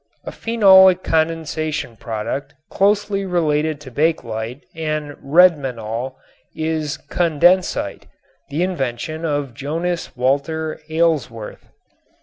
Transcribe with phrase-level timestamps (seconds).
[0.23, 6.15] A phenolic condensation product closely related to bakelite and redmanol
[6.55, 8.05] is condensite,
[8.49, 11.67] the invention of Jonas Walter Aylesworth.